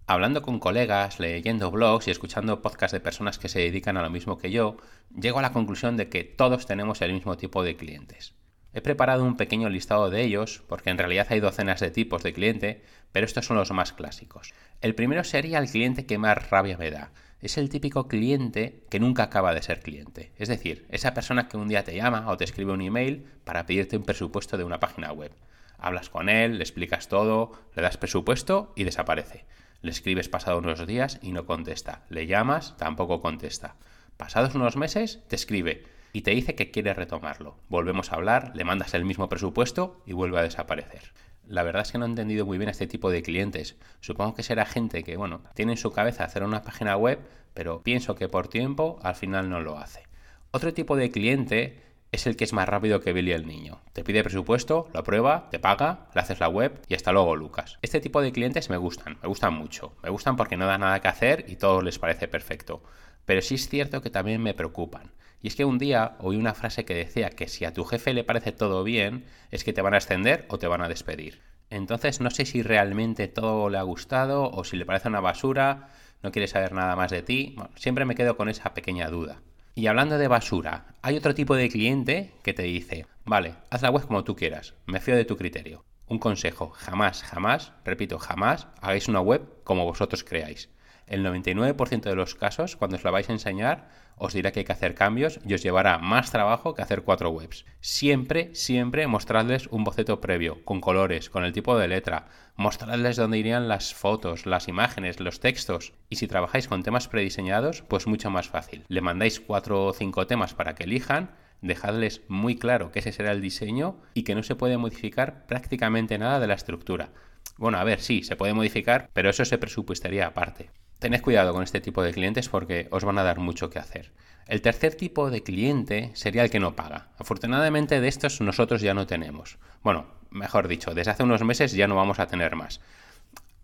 Hablando 0.06 0.42
con 0.42 0.60
colegas, 0.60 1.18
leyendo 1.18 1.72
blogs 1.72 2.06
y 2.06 2.12
escuchando 2.12 2.62
podcasts 2.62 2.92
de 2.92 3.00
personas 3.00 3.40
que 3.40 3.48
se 3.48 3.58
dedican 3.58 3.96
a 3.96 4.02
lo 4.02 4.10
mismo 4.10 4.38
que 4.38 4.52
yo, 4.52 4.76
llego 5.20 5.40
a 5.40 5.42
la 5.42 5.52
conclusión 5.52 5.96
de 5.96 6.08
que 6.08 6.22
todos 6.22 6.66
tenemos 6.66 7.02
el 7.02 7.12
mismo 7.12 7.36
tipo 7.36 7.64
de 7.64 7.74
clientes. 7.74 8.34
He 8.74 8.80
preparado 8.80 9.24
un 9.24 9.36
pequeño 9.36 9.68
listado 9.70 10.08
de 10.08 10.22
ellos, 10.22 10.62
porque 10.68 10.90
en 10.90 10.98
realidad 10.98 11.26
hay 11.30 11.40
docenas 11.40 11.80
de 11.80 11.90
tipos 11.90 12.22
de 12.22 12.32
cliente, 12.32 12.84
pero 13.10 13.26
estos 13.26 13.44
son 13.44 13.56
los 13.56 13.72
más 13.72 13.92
clásicos. 13.92 14.54
El 14.80 14.94
primero 14.94 15.24
sería 15.24 15.58
el 15.58 15.68
cliente 15.68 16.06
que 16.06 16.16
más 16.16 16.48
rabia 16.48 16.78
me 16.78 16.92
da. 16.92 17.10
Es 17.42 17.58
el 17.58 17.70
típico 17.70 18.06
cliente 18.06 18.84
que 18.88 19.00
nunca 19.00 19.24
acaba 19.24 19.52
de 19.52 19.62
ser 19.62 19.80
cliente. 19.80 20.30
Es 20.38 20.48
decir, 20.48 20.86
esa 20.90 21.12
persona 21.12 21.48
que 21.48 21.56
un 21.56 21.66
día 21.66 21.82
te 21.82 21.96
llama 21.96 22.30
o 22.30 22.36
te 22.36 22.44
escribe 22.44 22.70
un 22.70 22.80
email 22.80 23.26
para 23.42 23.66
pedirte 23.66 23.96
un 23.96 24.04
presupuesto 24.04 24.56
de 24.56 24.62
una 24.62 24.78
página 24.78 25.10
web. 25.10 25.32
Hablas 25.76 26.08
con 26.08 26.28
él, 26.28 26.58
le 26.58 26.62
explicas 26.62 27.08
todo, 27.08 27.50
le 27.74 27.82
das 27.82 27.96
presupuesto 27.96 28.72
y 28.76 28.84
desaparece. 28.84 29.44
Le 29.80 29.90
escribes 29.90 30.28
pasado 30.28 30.58
unos 30.58 30.86
días 30.86 31.18
y 31.20 31.32
no 31.32 31.44
contesta. 31.44 32.04
Le 32.10 32.28
llamas, 32.28 32.76
tampoco 32.76 33.20
contesta. 33.20 33.74
Pasados 34.16 34.54
unos 34.54 34.76
meses, 34.76 35.24
te 35.26 35.34
escribe 35.34 35.82
y 36.12 36.22
te 36.22 36.30
dice 36.30 36.54
que 36.54 36.70
quiere 36.70 36.94
retomarlo. 36.94 37.56
Volvemos 37.68 38.12
a 38.12 38.16
hablar, 38.16 38.52
le 38.54 38.62
mandas 38.62 38.94
el 38.94 39.04
mismo 39.04 39.28
presupuesto 39.28 40.00
y 40.06 40.12
vuelve 40.12 40.38
a 40.38 40.42
desaparecer. 40.42 41.12
La 41.52 41.64
verdad 41.64 41.82
es 41.82 41.92
que 41.92 41.98
no 41.98 42.06
he 42.06 42.08
entendido 42.08 42.46
muy 42.46 42.56
bien 42.56 42.70
este 42.70 42.86
tipo 42.86 43.10
de 43.10 43.22
clientes. 43.22 43.76
Supongo 44.00 44.32
que 44.32 44.42
será 44.42 44.64
gente 44.64 45.04
que, 45.04 45.18
bueno, 45.18 45.42
tiene 45.52 45.72
en 45.72 45.76
su 45.76 45.92
cabeza 45.92 46.24
hacer 46.24 46.44
una 46.44 46.62
página 46.62 46.96
web, 46.96 47.18
pero 47.52 47.82
pienso 47.82 48.14
que 48.14 48.26
por 48.26 48.48
tiempo 48.48 48.98
al 49.02 49.16
final 49.16 49.50
no 49.50 49.60
lo 49.60 49.76
hace. 49.76 50.04
Otro 50.50 50.72
tipo 50.72 50.96
de 50.96 51.10
cliente 51.10 51.82
es 52.10 52.26
el 52.26 52.36
que 52.36 52.44
es 52.44 52.54
más 52.54 52.66
rápido 52.66 53.00
que 53.00 53.12
Billy 53.12 53.32
el 53.32 53.46
niño. 53.46 53.82
Te 53.92 54.02
pide 54.02 54.22
presupuesto, 54.22 54.88
lo 54.94 55.00
aprueba, 55.00 55.50
te 55.50 55.58
paga, 55.58 56.06
le 56.14 56.22
haces 56.22 56.40
la 56.40 56.48
web 56.48 56.80
y 56.88 56.94
hasta 56.94 57.12
luego 57.12 57.36
Lucas. 57.36 57.78
Este 57.82 58.00
tipo 58.00 58.22
de 58.22 58.32
clientes 58.32 58.70
me 58.70 58.78
gustan, 58.78 59.18
me 59.20 59.28
gustan 59.28 59.52
mucho. 59.52 59.92
Me 60.02 60.08
gustan 60.08 60.36
porque 60.36 60.56
no 60.56 60.64
da 60.64 60.78
nada 60.78 61.00
que 61.00 61.08
hacer 61.08 61.44
y 61.48 61.56
todo 61.56 61.82
les 61.82 61.98
parece 61.98 62.28
perfecto. 62.28 62.82
Pero 63.24 63.42
sí 63.42 63.56
es 63.56 63.68
cierto 63.68 64.02
que 64.02 64.10
también 64.10 64.42
me 64.42 64.54
preocupan. 64.54 65.12
Y 65.40 65.48
es 65.48 65.56
que 65.56 65.64
un 65.64 65.78
día 65.78 66.16
oí 66.20 66.36
una 66.36 66.54
frase 66.54 66.84
que 66.84 66.94
decía 66.94 67.30
que 67.30 67.48
si 67.48 67.64
a 67.64 67.72
tu 67.72 67.84
jefe 67.84 68.14
le 68.14 68.24
parece 68.24 68.52
todo 68.52 68.84
bien, 68.84 69.24
es 69.50 69.64
que 69.64 69.72
te 69.72 69.82
van 69.82 69.94
a 69.94 69.98
extender 69.98 70.46
o 70.48 70.58
te 70.58 70.68
van 70.68 70.82
a 70.82 70.88
despedir. 70.88 71.40
Entonces 71.68 72.20
no 72.20 72.30
sé 72.30 72.44
si 72.44 72.62
realmente 72.62 73.28
todo 73.28 73.68
le 73.70 73.78
ha 73.78 73.82
gustado 73.82 74.50
o 74.50 74.62
si 74.62 74.76
le 74.76 74.86
parece 74.86 75.08
una 75.08 75.20
basura, 75.20 75.88
no 76.22 76.30
quiere 76.30 76.46
saber 76.46 76.72
nada 76.72 76.94
más 76.96 77.10
de 77.10 77.22
ti. 77.22 77.56
siempre 77.76 78.04
me 78.04 78.14
quedo 78.14 78.36
con 78.36 78.48
esa 78.48 78.74
pequeña 78.74 79.08
duda. 79.08 79.40
Y 79.74 79.86
hablando 79.86 80.18
de 80.18 80.28
basura, 80.28 80.94
hay 81.00 81.16
otro 81.16 81.34
tipo 81.34 81.56
de 81.56 81.70
cliente 81.70 82.34
que 82.42 82.52
te 82.52 82.64
dice, 82.64 83.06
vale, 83.24 83.54
haz 83.70 83.80
la 83.82 83.90
web 83.90 84.06
como 84.06 84.22
tú 84.22 84.36
quieras, 84.36 84.74
me 84.86 85.00
fío 85.00 85.16
de 85.16 85.24
tu 85.24 85.38
criterio. 85.38 85.82
Un 86.06 86.18
consejo, 86.18 86.68
jamás, 86.70 87.22
jamás, 87.22 87.72
repito, 87.84 88.18
jamás 88.18 88.66
hagáis 88.82 89.08
una 89.08 89.22
web 89.22 89.42
como 89.64 89.86
vosotros 89.86 90.24
creáis. 90.24 90.68
El 91.12 91.26
99% 91.26 92.04
de 92.04 92.14
los 92.14 92.34
casos, 92.34 92.74
cuando 92.74 92.96
os 92.96 93.04
la 93.04 93.10
vais 93.10 93.28
a 93.28 93.34
enseñar, 93.34 93.90
os 94.16 94.32
dirá 94.32 94.50
que 94.50 94.60
hay 94.60 94.64
que 94.64 94.72
hacer 94.72 94.94
cambios 94.94 95.40
y 95.46 95.52
os 95.52 95.62
llevará 95.62 95.98
más 95.98 96.30
trabajo 96.30 96.72
que 96.72 96.80
hacer 96.80 97.02
cuatro 97.02 97.28
webs. 97.28 97.66
Siempre, 97.82 98.54
siempre 98.54 99.06
mostradles 99.06 99.66
un 99.66 99.84
boceto 99.84 100.22
previo, 100.22 100.64
con 100.64 100.80
colores, 100.80 101.28
con 101.28 101.44
el 101.44 101.52
tipo 101.52 101.76
de 101.76 101.86
letra, 101.86 102.28
mostradles 102.56 103.16
dónde 103.16 103.36
irían 103.36 103.68
las 103.68 103.92
fotos, 103.92 104.46
las 104.46 104.68
imágenes, 104.68 105.20
los 105.20 105.38
textos. 105.38 105.92
Y 106.08 106.16
si 106.16 106.28
trabajáis 106.28 106.66
con 106.66 106.82
temas 106.82 107.08
prediseñados, 107.08 107.82
pues 107.82 108.06
mucho 108.06 108.30
más 108.30 108.48
fácil. 108.48 108.86
Le 108.88 109.02
mandáis 109.02 109.38
cuatro 109.38 109.84
o 109.84 109.92
cinco 109.92 110.26
temas 110.26 110.54
para 110.54 110.74
que 110.74 110.84
elijan, 110.84 111.32
dejadles 111.60 112.22
muy 112.26 112.56
claro 112.56 112.90
que 112.90 113.00
ese 113.00 113.12
será 113.12 113.32
el 113.32 113.42
diseño 113.42 114.00
y 114.14 114.22
que 114.22 114.34
no 114.34 114.42
se 114.42 114.56
puede 114.56 114.78
modificar 114.78 115.44
prácticamente 115.44 116.16
nada 116.16 116.40
de 116.40 116.46
la 116.46 116.54
estructura. 116.54 117.10
Bueno, 117.58 117.76
a 117.76 117.84
ver, 117.84 118.00
sí, 118.00 118.22
se 118.22 118.36
puede 118.36 118.54
modificar, 118.54 119.10
pero 119.12 119.28
eso 119.28 119.44
se 119.44 119.58
presupuestaría 119.58 120.26
aparte. 120.26 120.70
Tened 121.02 121.20
cuidado 121.20 121.52
con 121.52 121.64
este 121.64 121.80
tipo 121.80 122.04
de 122.04 122.12
clientes 122.12 122.48
porque 122.48 122.86
os 122.92 123.02
van 123.02 123.18
a 123.18 123.24
dar 123.24 123.40
mucho 123.40 123.70
que 123.70 123.80
hacer. 123.80 124.12
El 124.46 124.62
tercer 124.62 124.94
tipo 124.94 125.32
de 125.32 125.42
cliente 125.42 126.12
sería 126.14 126.44
el 126.44 126.50
que 126.50 126.60
no 126.60 126.76
paga. 126.76 127.08
Afortunadamente 127.18 128.00
de 128.00 128.06
estos 128.06 128.40
nosotros 128.40 128.82
ya 128.82 128.94
no 128.94 129.04
tenemos. 129.04 129.58
Bueno, 129.82 130.06
mejor 130.30 130.68
dicho, 130.68 130.94
desde 130.94 131.10
hace 131.10 131.24
unos 131.24 131.42
meses 131.42 131.72
ya 131.72 131.88
no 131.88 131.96
vamos 131.96 132.20
a 132.20 132.28
tener 132.28 132.54
más. 132.54 132.80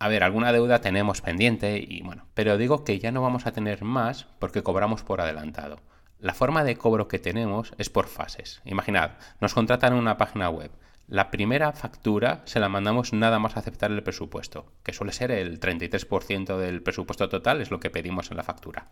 A 0.01 0.09
ver, 0.09 0.25
alguna 0.25 0.53
deuda 0.53 0.81
tenemos 0.81 1.21
pendiente 1.21 1.79
y 1.79 2.03
bueno, 2.03 2.27
pero 2.35 2.59
digo 2.59 2.83
que 2.83 2.99
ya 2.99 3.13
no 3.13 3.23
vamos 3.23 3.47
a 3.47 3.53
tener 3.53 3.85
más 3.85 4.27
porque 4.41 4.65
cobramos 4.65 5.05
por 5.05 5.21
adelantado. 5.21 5.79
La 6.19 6.35
forma 6.35 6.65
de 6.65 6.77
cobro 6.77 7.07
que 7.07 7.21
tenemos 7.21 7.73
es 7.79 7.89
por 7.89 8.09
fases. 8.09 8.61
Imaginad, 8.65 9.13
nos 9.41 9.55
contratan 9.55 9.95
una 9.95 10.17
página 10.17 10.51
web, 10.51 10.73
La 11.09 11.31
primera 11.31 11.73
factura 11.73 12.43
se 12.45 12.61
la 12.61 12.69
mandamos 12.69 13.15
nada 13.15 13.39
más 13.39 13.57
aceptar 13.57 13.91
el 13.91 14.03
presupuesto, 14.03 14.67
que 14.83 14.93
suele 14.93 15.13
ser 15.13 15.31
el 15.31 15.59
33% 15.59 16.59
del 16.59 16.83
presupuesto 16.83 17.31
total, 17.31 17.63
es 17.63 17.71
lo 17.71 17.81
que 17.81 17.89
pedimos 17.89 18.31
en 18.31 18.37
la 18.37 18.43
factura. 18.43 18.89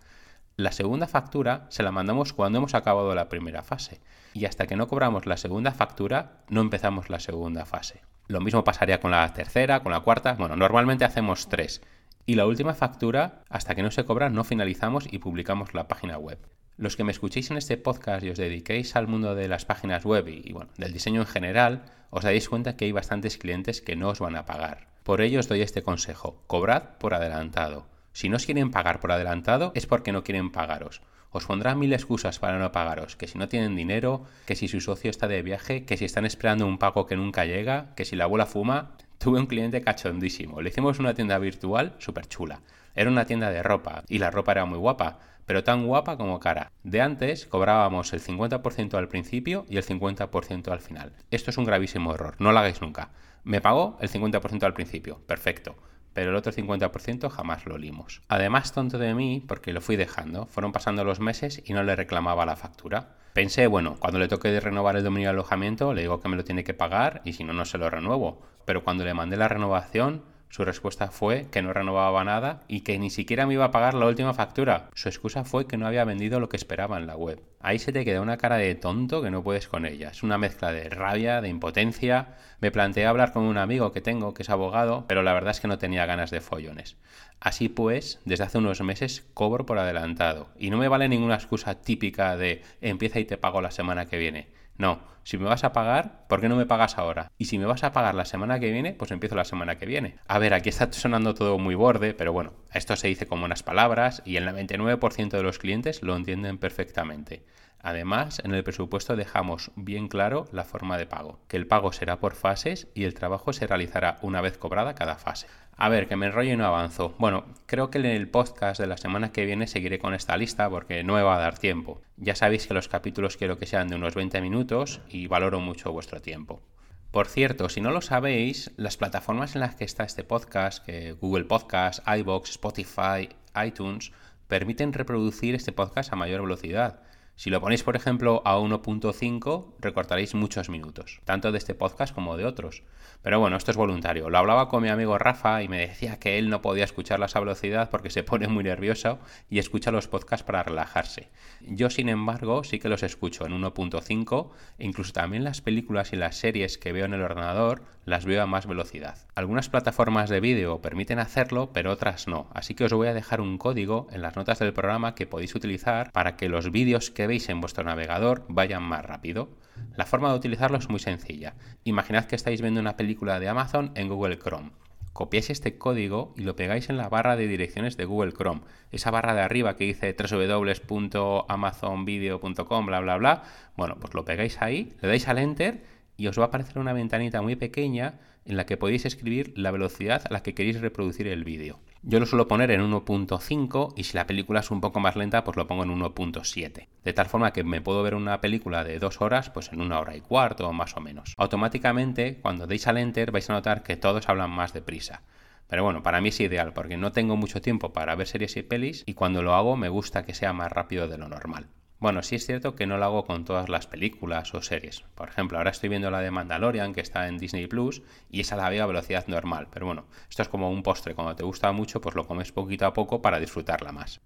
La 0.56 0.72
segunda 0.72 1.06
factura 1.06 1.66
se 1.68 1.82
la 1.82 1.92
mandamos 1.92 2.32
cuando 2.32 2.56
hemos 2.56 2.74
acabado 2.74 3.14
la 3.14 3.28
primera 3.28 3.62
fase 3.62 4.00
y 4.32 4.46
hasta 4.46 4.66
que 4.66 4.76
no 4.76 4.88
cobramos 4.88 5.26
la 5.26 5.36
segunda 5.36 5.72
factura 5.72 6.38
no 6.48 6.62
empezamos 6.62 7.10
la 7.10 7.20
segunda 7.20 7.66
fase. 7.66 8.00
Lo 8.28 8.40
mismo 8.40 8.64
pasaría 8.64 8.98
con 8.98 9.10
la 9.10 9.30
tercera, 9.34 9.82
con 9.82 9.92
la 9.92 10.00
cuarta. 10.00 10.32
Bueno, 10.32 10.56
normalmente 10.56 11.04
hacemos 11.04 11.50
tres. 11.50 11.82
Y 12.24 12.36
la 12.36 12.46
última 12.46 12.72
factura, 12.72 13.42
hasta 13.50 13.74
que 13.74 13.82
no 13.82 13.90
se 13.90 14.06
cobra, 14.06 14.30
no 14.30 14.42
finalizamos 14.42 15.06
y 15.12 15.18
publicamos 15.18 15.74
la 15.74 15.86
página 15.86 16.16
web. 16.16 16.38
Los 16.78 16.94
que 16.94 17.04
me 17.04 17.12
escuchéis 17.12 17.50
en 17.50 17.56
este 17.56 17.78
podcast 17.78 18.22
y 18.22 18.28
os 18.28 18.36
dediquéis 18.36 18.96
al 18.96 19.08
mundo 19.08 19.34
de 19.34 19.48
las 19.48 19.64
páginas 19.64 20.04
web 20.04 20.28
y, 20.28 20.52
bueno, 20.52 20.70
del 20.76 20.92
diseño 20.92 21.22
en 21.22 21.26
general, 21.26 21.84
os 22.10 22.24
daréis 22.24 22.50
cuenta 22.50 22.76
que 22.76 22.84
hay 22.84 22.92
bastantes 22.92 23.38
clientes 23.38 23.80
que 23.80 23.96
no 23.96 24.10
os 24.10 24.20
van 24.20 24.36
a 24.36 24.44
pagar. 24.44 24.88
Por 25.02 25.22
ello 25.22 25.40
os 25.40 25.48
doy 25.48 25.62
este 25.62 25.82
consejo, 25.82 26.42
cobrad 26.46 26.98
por 26.98 27.14
adelantado. 27.14 27.86
Si 28.12 28.28
no 28.28 28.36
os 28.36 28.44
quieren 28.44 28.70
pagar 28.70 29.00
por 29.00 29.10
adelantado 29.10 29.72
es 29.74 29.86
porque 29.86 30.12
no 30.12 30.22
quieren 30.22 30.52
pagaros. 30.52 31.00
Os 31.30 31.46
pondrán 31.46 31.78
mil 31.78 31.94
excusas 31.94 32.38
para 32.38 32.58
no 32.58 32.72
pagaros, 32.72 33.16
que 33.16 33.26
si 33.26 33.38
no 33.38 33.48
tienen 33.48 33.74
dinero, 33.74 34.24
que 34.44 34.54
si 34.54 34.68
su 34.68 34.82
socio 34.82 35.10
está 35.10 35.28
de 35.28 35.40
viaje, 35.40 35.86
que 35.86 35.96
si 35.96 36.04
están 36.04 36.26
esperando 36.26 36.66
un 36.66 36.76
pago 36.76 37.06
que 37.06 37.16
nunca 37.16 37.46
llega, 37.46 37.94
que 37.94 38.04
si 38.04 38.16
la 38.16 38.24
abuela 38.24 38.44
fuma. 38.44 38.96
Tuve 39.16 39.40
un 39.40 39.46
cliente 39.46 39.80
cachondísimo. 39.80 40.60
Le 40.60 40.68
hicimos 40.68 40.98
una 40.98 41.14
tienda 41.14 41.38
virtual 41.38 41.94
súper 41.98 42.26
chula. 42.28 42.60
Era 42.94 43.10
una 43.10 43.24
tienda 43.24 43.50
de 43.50 43.62
ropa 43.62 44.02
y 44.08 44.18
la 44.18 44.30
ropa 44.30 44.52
era 44.52 44.66
muy 44.66 44.78
guapa, 44.78 45.18
pero 45.46 45.64
tan 45.64 45.86
guapa 45.86 46.16
como 46.16 46.40
cara. 46.40 46.72
De 46.82 47.00
antes 47.00 47.46
cobrábamos 47.46 48.12
el 48.12 48.20
50% 48.20 48.94
al 48.94 49.08
principio 49.08 49.64
y 49.68 49.78
el 49.78 49.84
50% 49.84 50.68
al 50.70 50.80
final. 50.80 51.14
Esto 51.30 51.50
es 51.50 51.58
un 51.58 51.64
gravísimo 51.64 52.12
error, 52.12 52.36
no 52.38 52.52
lo 52.52 52.58
hagáis 52.58 52.82
nunca. 52.82 53.10
Me 53.44 53.60
pagó 53.60 53.96
el 54.00 54.10
50% 54.10 54.64
al 54.64 54.74
principio, 54.74 55.20
perfecto 55.26 55.76
pero 56.16 56.30
el 56.30 56.36
otro 56.36 56.50
50% 56.50 57.28
jamás 57.28 57.66
lo 57.66 57.76
limos. 57.76 58.22
Además, 58.28 58.72
tonto 58.72 58.96
de 58.96 59.12
mí, 59.12 59.44
porque 59.46 59.74
lo 59.74 59.82
fui 59.82 59.96
dejando, 59.96 60.46
fueron 60.46 60.72
pasando 60.72 61.04
los 61.04 61.20
meses 61.20 61.62
y 61.66 61.74
no 61.74 61.82
le 61.82 61.94
reclamaba 61.94 62.46
la 62.46 62.56
factura. 62.56 63.16
Pensé, 63.34 63.66
bueno, 63.66 63.96
cuando 63.98 64.18
le 64.18 64.26
toque 64.26 64.48
de 64.48 64.60
renovar 64.60 64.96
el 64.96 65.04
dominio 65.04 65.28
de 65.28 65.34
alojamiento, 65.34 65.92
le 65.92 66.00
digo 66.00 66.18
que 66.20 66.30
me 66.30 66.36
lo 66.36 66.44
tiene 66.44 66.64
que 66.64 66.72
pagar 66.72 67.20
y 67.26 67.34
si 67.34 67.44
no, 67.44 67.52
no 67.52 67.66
se 67.66 67.76
lo 67.76 67.90
renuevo. 67.90 68.40
Pero 68.64 68.82
cuando 68.82 69.04
le 69.04 69.12
mandé 69.12 69.36
la 69.36 69.48
renovación, 69.48 70.22
su 70.48 70.64
respuesta 70.64 71.08
fue 71.08 71.48
que 71.50 71.62
no 71.62 71.72
renovaba 71.72 72.24
nada 72.24 72.62
y 72.68 72.80
que 72.80 72.98
ni 72.98 73.10
siquiera 73.10 73.46
me 73.46 73.54
iba 73.54 73.66
a 73.66 73.70
pagar 73.70 73.94
la 73.94 74.06
última 74.06 74.32
factura. 74.32 74.88
Su 74.94 75.08
excusa 75.08 75.44
fue 75.44 75.66
que 75.66 75.76
no 75.76 75.86
había 75.86 76.04
vendido 76.04 76.40
lo 76.40 76.48
que 76.48 76.56
esperaba 76.56 76.96
en 76.96 77.06
la 77.06 77.16
web. 77.16 77.42
Ahí 77.60 77.78
se 77.78 77.92
te 77.92 78.04
queda 78.04 78.20
una 78.20 78.36
cara 78.38 78.56
de 78.56 78.74
tonto 78.74 79.22
que 79.22 79.30
no 79.30 79.42
puedes 79.42 79.68
con 79.68 79.86
ella. 79.86 80.10
Es 80.10 80.22
una 80.22 80.38
mezcla 80.38 80.72
de 80.72 80.88
rabia, 80.88 81.40
de 81.40 81.48
impotencia. 81.48 82.36
Me 82.60 82.70
planteé 82.70 83.06
hablar 83.06 83.32
con 83.32 83.42
un 83.42 83.58
amigo 83.58 83.92
que 83.92 84.00
tengo, 84.00 84.34
que 84.34 84.44
es 84.44 84.50
abogado, 84.50 85.04
pero 85.08 85.22
la 85.22 85.34
verdad 85.34 85.50
es 85.50 85.60
que 85.60 85.68
no 85.68 85.78
tenía 85.78 86.06
ganas 86.06 86.30
de 86.30 86.40
follones. 86.40 86.96
Así 87.40 87.68
pues, 87.68 88.20
desde 88.24 88.44
hace 88.44 88.58
unos 88.58 88.80
meses 88.80 89.26
cobro 89.34 89.66
por 89.66 89.78
adelantado. 89.78 90.48
Y 90.58 90.70
no 90.70 90.78
me 90.78 90.88
vale 90.88 91.08
ninguna 91.08 91.34
excusa 91.34 91.82
típica 91.82 92.36
de 92.36 92.62
empieza 92.80 93.18
y 93.18 93.24
te 93.24 93.36
pago 93.36 93.60
la 93.60 93.70
semana 93.70 94.06
que 94.06 94.16
viene. 94.16 94.48
No, 94.78 95.00
si 95.22 95.38
me 95.38 95.46
vas 95.46 95.64
a 95.64 95.72
pagar, 95.72 96.26
¿por 96.28 96.40
qué 96.40 96.48
no 96.48 96.54
me 96.56 96.66
pagas 96.66 96.98
ahora? 96.98 97.32
Y 97.36 97.46
si 97.46 97.58
me 97.58 97.66
vas 97.66 97.82
a 97.82 97.92
pagar 97.92 98.14
la 98.14 98.24
semana 98.24 98.60
que 98.60 98.70
viene, 98.70 98.92
pues 98.92 99.10
empiezo 99.10 99.34
la 99.34 99.44
semana 99.44 99.76
que 99.76 99.86
viene. 99.86 100.18
A 100.28 100.38
ver, 100.38 100.54
aquí 100.54 100.68
está 100.68 100.92
sonando 100.92 101.34
todo 101.34 101.58
muy 101.58 101.74
borde, 101.74 102.14
pero 102.14 102.32
bueno, 102.32 102.52
esto 102.72 102.94
se 102.94 103.08
dice 103.08 103.26
con 103.26 103.40
buenas 103.40 103.62
palabras 103.62 104.22
y 104.24 104.36
el 104.36 104.46
99% 104.46 105.30
de 105.30 105.42
los 105.42 105.58
clientes 105.58 106.02
lo 106.02 106.14
entienden 106.14 106.58
perfectamente. 106.58 107.44
Además, 107.80 108.40
en 108.44 108.54
el 108.54 108.64
presupuesto 108.64 109.16
dejamos 109.16 109.70
bien 109.76 110.08
claro 110.08 110.46
la 110.52 110.64
forma 110.64 110.98
de 110.98 111.06
pago, 111.06 111.38
que 111.48 111.56
el 111.56 111.66
pago 111.66 111.92
será 111.92 112.18
por 112.18 112.34
fases 112.34 112.88
y 112.94 113.04
el 113.04 113.14
trabajo 113.14 113.52
se 113.52 113.66
realizará 113.66 114.18
una 114.22 114.40
vez 114.40 114.58
cobrada 114.58 114.94
cada 114.94 115.16
fase. 115.16 115.46
A 115.76 115.88
ver, 115.88 116.08
que 116.08 116.16
me 116.16 116.26
enrollo 116.26 116.52
y 116.52 116.56
no 116.56 116.64
avanzo. 116.64 117.14
Bueno, 117.18 117.44
creo 117.66 117.90
que 117.90 117.98
en 117.98 118.06
el 118.06 118.28
podcast 118.28 118.80
de 118.80 118.86
la 118.86 118.96
semana 118.96 119.30
que 119.30 119.44
viene 119.44 119.66
seguiré 119.66 119.98
con 119.98 120.14
esta 120.14 120.36
lista 120.36 120.70
porque 120.70 121.04
no 121.04 121.14
me 121.14 121.22
va 121.22 121.36
a 121.36 121.40
dar 121.40 121.58
tiempo. 121.58 122.00
Ya 122.16 122.34
sabéis 122.34 122.66
que 122.66 122.74
los 122.74 122.88
capítulos 122.88 123.36
quiero 123.36 123.58
que 123.58 123.66
sean 123.66 123.88
de 123.88 123.96
unos 123.96 124.14
20 124.14 124.40
minutos 124.40 125.00
y 125.08 125.26
valoro 125.26 125.60
mucho 125.60 125.92
vuestro 125.92 126.22
tiempo. 126.22 126.62
Por 127.10 127.28
cierto, 127.28 127.68
si 127.68 127.80
no 127.80 127.90
lo 127.90 128.00
sabéis, 128.00 128.72
las 128.76 128.96
plataformas 128.96 129.54
en 129.54 129.60
las 129.60 129.74
que 129.74 129.84
está 129.84 130.04
este 130.04 130.24
podcast, 130.24 130.84
que 130.84 131.12
Google 131.12 131.44
Podcast, 131.44 132.00
iBox, 132.06 132.50
Spotify, 132.50 133.28
iTunes, 133.64 134.12
permiten 134.48 134.92
reproducir 134.92 135.54
este 135.54 135.72
podcast 135.72 136.12
a 136.12 136.16
mayor 136.16 136.42
velocidad. 136.42 137.00
Si 137.38 137.50
lo 137.50 137.60
ponéis, 137.60 137.82
por 137.82 137.96
ejemplo, 137.96 138.40
a 138.46 138.56
1.5, 138.56 139.74
recortaréis 139.78 140.34
muchos 140.34 140.70
minutos, 140.70 141.20
tanto 141.26 141.52
de 141.52 141.58
este 141.58 141.74
podcast 141.74 142.14
como 142.14 142.38
de 142.38 142.46
otros. 142.46 142.82
Pero 143.20 143.40
bueno, 143.40 143.58
esto 143.58 143.70
es 143.72 143.76
voluntario. 143.76 144.30
Lo 144.30 144.38
hablaba 144.38 144.68
con 144.70 144.82
mi 144.82 144.88
amigo 144.88 145.18
Rafa 145.18 145.62
y 145.62 145.68
me 145.68 145.78
decía 145.78 146.18
que 146.18 146.38
él 146.38 146.48
no 146.48 146.62
podía 146.62 146.84
escucharlas 146.84 147.36
a 147.36 147.40
velocidad 147.40 147.90
porque 147.90 148.08
se 148.08 148.22
pone 148.22 148.48
muy 148.48 148.64
nervioso 148.64 149.18
y 149.50 149.58
escucha 149.58 149.90
los 149.90 150.08
podcasts 150.08 150.46
para 150.46 150.62
relajarse. 150.62 151.28
Yo, 151.60 151.90
sin 151.90 152.08
embargo, 152.08 152.64
sí 152.64 152.78
que 152.78 152.88
los 152.88 153.02
escucho 153.02 153.44
en 153.44 153.52
1.5 153.52 154.50
e 154.78 154.86
incluso 154.86 155.12
también 155.12 155.44
las 155.44 155.60
películas 155.60 156.14
y 156.14 156.16
las 156.16 156.36
series 156.36 156.78
que 156.78 156.92
veo 156.92 157.04
en 157.04 157.12
el 157.12 157.22
ordenador 157.22 157.82
las 158.06 158.24
veo 158.24 158.42
a 158.42 158.46
más 158.46 158.66
velocidad. 158.66 159.18
Algunas 159.34 159.68
plataformas 159.68 160.30
de 160.30 160.40
vídeo 160.40 160.80
permiten 160.80 161.18
hacerlo, 161.18 161.70
pero 161.72 161.90
otras 161.90 162.28
no. 162.28 162.48
Así 162.54 162.74
que 162.74 162.84
os 162.84 162.92
voy 162.92 163.08
a 163.08 163.14
dejar 163.14 163.40
un 163.40 163.58
código 163.58 164.06
en 164.12 164.22
las 164.22 164.36
notas 164.36 164.60
del 164.60 164.72
programa 164.72 165.14
que 165.14 165.26
podéis 165.26 165.54
utilizar 165.54 166.12
para 166.12 166.36
que 166.36 166.48
los 166.48 166.70
vídeos 166.70 167.10
veis 167.26 167.48
en 167.48 167.60
vuestro 167.60 167.84
navegador 167.84 168.44
vayan 168.48 168.82
más 168.82 169.04
rápido. 169.04 169.48
La 169.96 170.06
forma 170.06 170.30
de 170.30 170.36
utilizarlo 170.36 170.78
es 170.78 170.88
muy 170.88 171.00
sencilla. 171.00 171.54
Imaginad 171.84 172.24
que 172.26 172.36
estáis 172.36 172.62
viendo 172.62 172.80
una 172.80 172.96
película 172.96 173.40
de 173.40 173.48
Amazon 173.48 173.90
en 173.94 174.08
Google 174.08 174.38
Chrome. 174.38 174.70
Copiáis 175.12 175.48
este 175.48 175.78
código 175.78 176.34
y 176.36 176.42
lo 176.42 176.56
pegáis 176.56 176.90
en 176.90 176.98
la 176.98 177.08
barra 177.08 177.36
de 177.36 177.46
direcciones 177.46 177.96
de 177.96 178.04
Google 178.04 178.32
Chrome. 178.32 178.60
Esa 178.92 179.10
barra 179.10 179.34
de 179.34 179.40
arriba 179.40 179.76
que 179.76 179.84
dice 179.84 180.14
www.amazonvideo.com, 180.14 182.86
bla, 182.86 183.00
bla, 183.00 183.16
bla. 183.16 183.42
Bueno, 183.76 183.96
pues 183.98 184.12
lo 184.12 184.26
pegáis 184.26 184.60
ahí, 184.60 184.94
le 185.00 185.08
dais 185.08 185.26
al 185.28 185.38
Enter 185.38 185.95
y 186.16 186.26
os 186.26 186.38
va 186.38 186.44
a 186.44 186.46
aparecer 186.46 186.78
una 186.78 186.92
ventanita 186.92 187.42
muy 187.42 187.56
pequeña 187.56 188.20
en 188.46 188.56
la 188.56 188.66
que 188.66 188.76
podéis 188.76 189.04
escribir 189.04 189.52
la 189.56 189.70
velocidad 189.70 190.22
a 190.28 190.32
la 190.32 190.42
que 190.42 190.54
queréis 190.54 190.80
reproducir 190.80 191.26
el 191.26 191.44
vídeo. 191.44 191.80
Yo 192.02 192.20
lo 192.20 192.26
suelo 192.26 192.46
poner 192.46 192.70
en 192.70 192.82
1.5 192.82 193.94
y 193.96 194.04
si 194.04 194.16
la 194.16 194.26
película 194.26 194.60
es 194.60 194.70
un 194.70 194.80
poco 194.80 195.00
más 195.00 195.16
lenta, 195.16 195.42
pues 195.42 195.56
lo 195.56 195.66
pongo 195.66 195.82
en 195.82 195.90
1.7. 195.90 196.86
De 197.04 197.12
tal 197.12 197.26
forma 197.26 197.52
que 197.52 197.64
me 197.64 197.80
puedo 197.80 198.02
ver 198.02 198.14
una 198.14 198.40
película 198.40 198.84
de 198.84 199.00
dos 199.00 199.20
horas, 199.20 199.50
pues 199.50 199.72
en 199.72 199.80
una 199.80 199.98
hora 199.98 200.16
y 200.16 200.20
cuarto 200.20 200.72
más 200.72 200.96
o 200.96 201.00
menos. 201.00 201.34
Automáticamente, 201.36 202.38
cuando 202.40 202.68
deis 202.68 202.86
al 202.86 202.98
enter, 202.98 203.32
vais 203.32 203.50
a 203.50 203.54
notar 203.54 203.82
que 203.82 203.96
todos 203.96 204.28
hablan 204.28 204.50
más 204.50 204.72
deprisa. 204.72 205.22
Pero 205.68 205.82
bueno, 205.82 206.02
para 206.02 206.20
mí 206.20 206.28
es 206.28 206.40
ideal 206.40 206.72
porque 206.72 206.96
no 206.96 207.10
tengo 207.10 207.36
mucho 207.36 207.60
tiempo 207.60 207.92
para 207.92 208.14
ver 208.14 208.28
series 208.28 208.56
y 208.56 208.62
pelis 208.62 209.02
y 209.04 209.14
cuando 209.14 209.42
lo 209.42 209.54
hago 209.54 209.76
me 209.76 209.88
gusta 209.88 210.24
que 210.24 210.34
sea 210.34 210.52
más 210.52 210.70
rápido 210.70 211.08
de 211.08 211.18
lo 211.18 211.28
normal. 211.28 211.66
Bueno, 211.98 212.22
sí 212.22 212.36
es 212.36 212.46
cierto 212.46 212.74
que 212.74 212.86
no 212.86 212.98
lo 212.98 213.04
hago 213.06 213.24
con 213.24 213.44
todas 213.44 213.68
las 213.68 213.86
películas 213.86 214.54
o 214.54 214.62
series. 214.62 215.00
Por 215.14 215.28
ejemplo, 215.28 215.56
ahora 215.56 215.70
estoy 215.70 215.88
viendo 215.88 216.10
la 216.10 216.20
de 216.20 216.30
Mandalorian 216.30 216.92
que 216.92 217.00
está 217.00 217.26
en 217.26 217.38
Disney 217.38 217.66
Plus 217.66 218.02
y 218.30 218.40
esa 218.40 218.56
la 218.56 218.68
veo 218.68 218.84
a 218.84 218.86
velocidad 218.86 219.26
normal. 219.28 219.68
Pero 219.70 219.86
bueno, 219.86 220.06
esto 220.28 220.42
es 220.42 220.48
como 220.48 220.70
un 220.70 220.82
postre. 220.82 221.14
Cuando 221.14 221.36
te 221.36 221.44
gusta 221.44 221.72
mucho, 221.72 222.00
pues 222.00 222.14
lo 222.14 222.26
comes 222.26 222.52
poquito 222.52 222.86
a 222.86 222.92
poco 222.92 223.22
para 223.22 223.40
disfrutarla 223.40 223.92
más. 223.92 224.20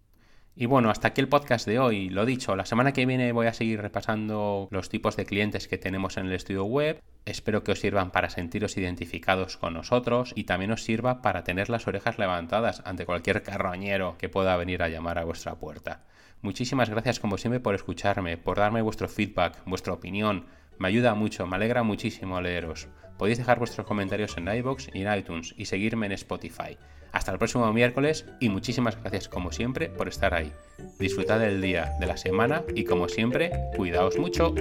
Y 0.55 0.67
bueno, 0.67 0.91
hasta 0.91 1.09
aquí 1.09 1.21
el 1.21 1.29
podcast 1.29 1.67
de 1.67 1.79
hoy. 1.79 2.11
Lo 2.11 2.27
dicho, 2.27 2.55
la 2.57 2.67
semana 2.67 2.93
que 2.93 3.07
viene 3.07 3.33
voy 3.33 3.47
a 3.47 3.53
seguir 3.53 3.81
repasando 3.81 4.69
los 4.71 4.89
tipos 4.89 5.17
de 5.17 5.25
clientes 5.25 5.69
que 5.69 5.79
tenemos 5.79 6.17
en 6.17 6.27
el 6.27 6.33
estudio 6.33 6.65
web. 6.65 7.01
Espero 7.25 7.63
que 7.63 7.73
os 7.73 7.81
sirvan 7.81 8.11
para 8.11 8.31
sentiros 8.31 8.77
identificados 8.77 9.57
con 9.57 9.75
nosotros 9.75 10.33
y 10.35 10.45
también 10.45 10.73
os 10.73 10.83
sirva 10.83 11.23
para 11.23 11.45
tener 11.45 11.71
las 11.71 11.87
orejas 11.87 12.19
levantadas 12.19 12.83
ante 12.85 13.07
cualquier 13.07 13.43
carroñero 13.43 14.17
que 14.19 14.29
pueda 14.29 14.57
venir 14.57 14.83
a 14.83 14.89
llamar 14.89 15.19
a 15.19 15.25
vuestra 15.25 15.55
puerta. 15.55 16.05
Muchísimas 16.43 16.91
gracias 16.91 17.21
como 17.21 17.39
siempre 17.39 17.61
por 17.61 17.75
escucharme, 17.75 18.37
por 18.37 18.59
darme 18.59 18.83
vuestro 18.83 19.09
feedback, 19.09 19.63
vuestra 19.67 19.93
opinión. 19.93 20.47
Me 20.81 20.89
ayuda 20.89 21.15
mucho, 21.15 21.47
me 21.47 21.57
alegra 21.57 21.83
muchísimo 21.83 22.41
leeros. 22.41 22.89
Podéis 23.19 23.37
dejar 23.37 23.59
vuestros 23.59 23.87
comentarios 23.87 24.39
en 24.39 24.49
iBox 24.49 24.89
y 24.95 25.03
en 25.03 25.15
iTunes 25.15 25.55
y 25.59 25.67
seguirme 25.67 26.07
en 26.07 26.13
Spotify. 26.13 26.79
Hasta 27.13 27.33
el 27.33 27.39
próximo 27.39 27.71
miércoles 27.71 28.25
y 28.41 28.49
muchísimas 28.49 28.99
gracias 28.99 29.29
como 29.29 29.53
siempre 29.53 29.91
por 29.91 30.09
estar 30.09 30.33
ahí. 30.33 30.51
Disfrutad 30.99 31.39
del 31.39 31.61
día, 31.61 31.93
de 32.01 32.07
la 32.07 32.17
semana 32.17 32.63
y 32.75 32.85
como 32.85 33.11
siempre, 33.11 33.53
cuidaos 33.77 34.19
mucho. 34.19 34.55